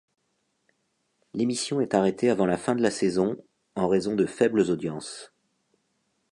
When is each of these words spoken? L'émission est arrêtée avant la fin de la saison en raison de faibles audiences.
L'émission 1.35 1.79
est 1.79 1.93
arrêtée 1.93 2.31
avant 2.31 2.47
la 2.47 2.57
fin 2.57 2.73
de 2.73 2.81
la 2.81 2.89
saison 2.89 3.37
en 3.75 3.87
raison 3.87 4.15
de 4.15 4.25
faibles 4.25 4.61
audiences. 4.71 5.31